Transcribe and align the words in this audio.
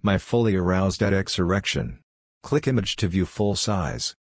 My 0.00 0.16
fully 0.16 0.54
aroused 0.54 1.00
EDX 1.00 1.40
erection. 1.40 1.98
Click 2.44 2.68
image 2.68 2.94
to 2.96 3.08
view 3.08 3.26
full 3.26 3.56
size. 3.56 4.14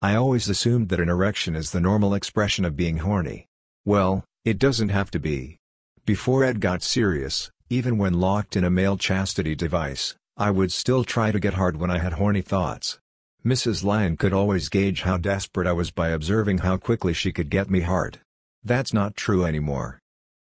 I 0.00 0.14
always 0.14 0.48
assumed 0.48 0.88
that 0.90 1.00
an 1.00 1.08
erection 1.08 1.56
is 1.56 1.72
the 1.72 1.80
normal 1.80 2.14
expression 2.14 2.64
of 2.64 2.76
being 2.76 2.98
horny. 2.98 3.48
Well, 3.84 4.24
it 4.44 4.60
doesn't 4.60 4.90
have 4.90 5.10
to 5.10 5.18
be. 5.18 5.58
Before 6.04 6.44
ED 6.44 6.60
got 6.60 6.84
serious, 6.84 7.50
even 7.68 7.98
when 7.98 8.20
locked 8.20 8.54
in 8.54 8.62
a 8.62 8.70
male 8.70 8.96
chastity 8.96 9.56
device, 9.56 10.14
I 10.36 10.52
would 10.52 10.70
still 10.70 11.02
try 11.02 11.32
to 11.32 11.40
get 11.40 11.54
hard 11.54 11.76
when 11.76 11.90
I 11.90 11.98
had 11.98 12.12
horny 12.12 12.42
thoughts. 12.42 13.00
Mrs. 13.44 13.82
Lion 13.82 14.16
could 14.16 14.32
always 14.32 14.68
gauge 14.68 15.02
how 15.02 15.16
desperate 15.16 15.66
I 15.66 15.72
was 15.72 15.90
by 15.90 16.10
observing 16.10 16.58
how 16.58 16.76
quickly 16.76 17.12
she 17.12 17.32
could 17.32 17.50
get 17.50 17.68
me 17.68 17.80
hard. 17.80 18.20
That's 18.62 18.94
not 18.94 19.16
true 19.16 19.44
anymore. 19.44 19.98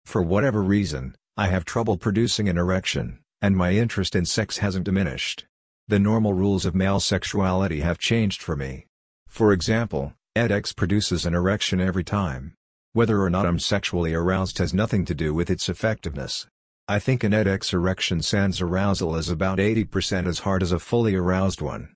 For 0.06 0.24
whatever 0.24 0.64
reason, 0.64 1.16
I 1.38 1.48
have 1.50 1.64
trouble 1.64 1.98
producing 1.98 2.50
an 2.50 2.58
erection, 2.58 3.20
and 3.44 3.58
my 3.58 3.74
interest 3.74 4.16
in 4.16 4.24
sex 4.24 4.60
hasn't 4.60 4.86
diminished. 4.86 5.46
The 5.90 6.00
normal 6.00 6.34
rules 6.34 6.66
of 6.66 6.74
male 6.74 7.02
sexuality 7.02 7.82
have 7.82 8.00
changed 8.00 8.42
for 8.42 8.56
me. 8.56 8.86
For 9.28 9.52
example, 9.52 10.14
EDX 10.38 10.74
produces 10.74 11.26
an 11.26 11.36
erection 11.36 11.82
every 11.82 12.06
time. 12.06 12.54
Whether 12.94 13.22
or 13.22 13.30
not 13.30 13.46
I'm 13.46 13.60
sexually 13.60 14.14
aroused 14.14 14.60
has 14.60 14.74
nothing 14.74 15.04
to 15.06 15.14
do 15.14 15.34
with 15.34 15.50
its 15.50 15.68
effectiveness. 15.68 16.48
I 16.88 17.00
think 17.00 17.22
an 17.26 17.34
EDX 17.34 17.74
erection 17.74 18.22
sans 18.22 18.62
arousal 18.62 19.18
is 19.18 19.28
about 19.28 19.58
80% 19.58 20.26
as 20.26 20.40
hard 20.40 20.64
as 20.64 20.72
a 20.72 20.80
fully 20.80 21.14
aroused 21.14 21.60
one. 21.62 21.94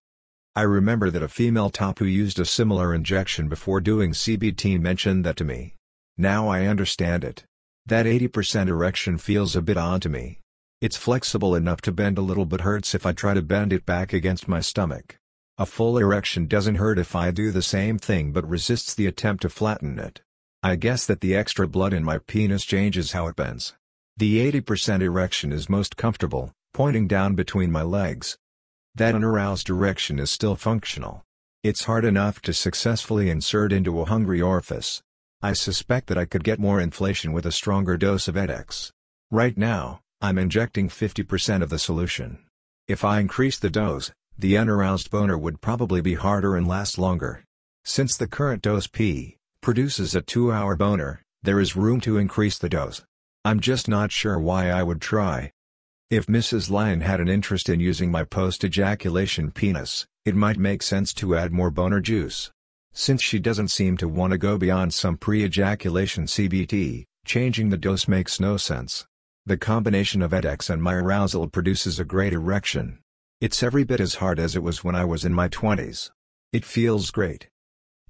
I 0.53 0.63
remember 0.63 1.09
that 1.09 1.23
a 1.23 1.29
female 1.29 1.69
top 1.69 1.99
who 1.99 2.05
used 2.05 2.39
a 2.39 2.45
similar 2.45 2.93
injection 2.93 3.47
before 3.47 3.79
doing 3.79 4.11
CBT 4.11 4.81
mentioned 4.81 5.23
that 5.23 5.37
to 5.37 5.45
me. 5.45 5.75
Now 6.17 6.49
I 6.49 6.65
understand 6.65 7.23
it. 7.23 7.45
That 7.85 8.05
80% 8.05 8.67
erection 8.67 9.17
feels 9.17 9.55
a 9.55 9.61
bit 9.61 9.77
odd 9.77 10.01
to 10.01 10.09
me. 10.09 10.41
It's 10.79 10.95
flexible 10.95 11.55
enough 11.55 11.81
to 11.81 11.91
bend 11.91 12.19
a 12.19 12.21
little 12.21 12.45
but 12.45 12.61
hurts 12.61 12.93
if 12.93 13.03
I 13.03 13.11
try 13.11 13.33
to 13.33 13.41
bend 13.41 13.73
it 13.73 13.83
back 13.83 14.13
against 14.13 14.47
my 14.47 14.59
stomach. 14.59 15.17
A 15.57 15.65
full 15.65 15.97
erection 15.97 16.45
doesn't 16.45 16.75
hurt 16.75 16.99
if 16.99 17.15
I 17.15 17.31
do 17.31 17.49
the 17.49 17.63
same 17.63 17.97
thing 17.97 18.31
but 18.31 18.47
resists 18.47 18.93
the 18.93 19.07
attempt 19.07 19.41
to 19.41 19.49
flatten 19.49 19.97
it. 19.97 20.21
I 20.61 20.75
guess 20.75 21.07
that 21.07 21.21
the 21.21 21.35
extra 21.35 21.67
blood 21.67 21.93
in 21.93 22.03
my 22.03 22.19
penis 22.19 22.63
changes 22.63 23.13
how 23.13 23.25
it 23.25 23.35
bends. 23.35 23.73
The 24.17 24.51
80% 24.51 25.01
erection 25.01 25.51
is 25.51 25.67
most 25.67 25.97
comfortable, 25.97 26.51
pointing 26.75 27.07
down 27.07 27.33
between 27.33 27.71
my 27.71 27.81
legs. 27.81 28.37
That 28.93 29.15
unaroused 29.15 29.69
erection 29.69 30.19
is 30.19 30.29
still 30.29 30.55
functional. 30.55 31.23
It's 31.63 31.85
hard 31.85 32.05
enough 32.05 32.39
to 32.41 32.53
successfully 32.53 33.31
insert 33.31 33.73
into 33.73 33.99
a 33.99 34.05
hungry 34.05 34.43
orifice. 34.43 35.01
I 35.41 35.53
suspect 35.53 36.05
that 36.07 36.19
I 36.19 36.25
could 36.25 36.43
get 36.43 36.59
more 36.59 36.79
inflation 36.79 37.33
with 37.33 37.47
a 37.47 37.51
stronger 37.51 37.97
dose 37.97 38.27
of 38.27 38.35
EDX. 38.35 38.91
Right 39.31 39.57
now, 39.57 40.01
I'm 40.19 40.39
injecting 40.39 40.89
50% 40.89 41.61
of 41.61 41.69
the 41.69 41.77
solution. 41.77 42.39
If 42.87 43.05
I 43.05 43.19
increase 43.19 43.59
the 43.59 43.69
dose, 43.69 44.11
the 44.35 44.57
unaroused 44.57 45.11
boner 45.11 45.37
would 45.37 45.61
probably 45.61 46.01
be 46.01 46.15
harder 46.15 46.55
and 46.55 46.67
last 46.67 46.97
longer. 46.97 47.43
Since 47.85 48.17
the 48.17 48.27
current 48.27 48.63
dose 48.63 48.87
P 48.87 49.37
produces 49.61 50.15
a 50.15 50.23
2-hour 50.23 50.75
boner, 50.75 51.21
there 51.43 51.59
is 51.59 51.75
room 51.75 52.01
to 52.01 52.17
increase 52.17 52.57
the 52.57 52.67
dose. 52.67 53.03
I'm 53.45 53.59
just 53.59 53.87
not 53.87 54.11
sure 54.11 54.39
why 54.39 54.71
I 54.71 54.81
would 54.81 55.01
try. 55.01 55.51
If 56.09 56.25
Mrs. 56.25 56.71
Lion 56.71 57.01
had 57.01 57.19
an 57.19 57.29
interest 57.29 57.69
in 57.69 57.79
using 57.79 58.09
my 58.09 58.23
post-ejaculation 58.23 59.51
penis, 59.51 60.07
it 60.25 60.35
might 60.35 60.57
make 60.57 60.81
sense 60.81 61.13
to 61.13 61.35
add 61.35 61.51
more 61.51 61.69
boner 61.69 61.99
juice. 61.99 62.49
Since 62.91 63.21
she 63.21 63.37
doesn't 63.37 63.67
seem 63.67 63.97
to 63.97 64.07
want 64.07 64.31
to 64.31 64.39
go 64.39 64.57
beyond 64.57 64.95
some 64.95 65.15
pre-ejaculation 65.15 66.25
CBT, 66.25 67.05
changing 67.23 67.69
the 67.69 67.77
dose 67.77 68.07
makes 68.07 68.39
no 68.39 68.57
sense. 68.57 69.05
The 69.47 69.55
combination 69.55 70.21
of 70.21 70.31
EDX 70.31 70.69
and 70.69 70.83
my 70.83 70.95
arousal 70.95 71.47
produces 71.47 72.01
a 72.01 72.03
great 72.03 72.33
erection. 72.33 72.99
It's 73.39 73.63
every 73.63 73.85
bit 73.85 74.01
as 74.01 74.15
hard 74.15 74.39
as 74.39 74.57
it 74.57 74.61
was 74.61 74.83
when 74.83 74.93
I 74.93 75.05
was 75.05 75.23
in 75.23 75.33
my 75.33 75.47
20s. 75.47 76.11
It 76.51 76.65
feels 76.65 77.11
great. 77.11 77.47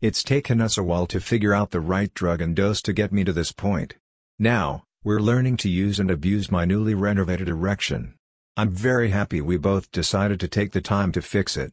It's 0.01 0.23
taken 0.23 0.59
us 0.59 0.79
a 0.79 0.83
while 0.83 1.05
to 1.05 1.19
figure 1.19 1.53
out 1.53 1.69
the 1.69 1.79
right 1.79 2.11
drug 2.15 2.41
and 2.41 2.55
dose 2.55 2.81
to 2.81 2.91
get 2.91 3.11
me 3.11 3.23
to 3.23 3.31
this 3.31 3.51
point. 3.51 3.97
Now, 4.39 4.85
we're 5.03 5.19
learning 5.19 5.57
to 5.57 5.69
use 5.69 5.99
and 5.99 6.09
abuse 6.09 6.49
my 6.49 6.65
newly 6.65 6.95
renovated 6.95 7.49
erection. 7.49 8.15
I'm 8.55 8.71
very 8.71 9.11
happy 9.11 9.39
we 9.39 9.57
both 9.57 9.91
decided 9.91 10.39
to 10.39 10.47
take 10.47 10.71
the 10.71 10.81
time 10.81 11.11
to 11.11 11.21
fix 11.21 11.55
it. 11.55 11.71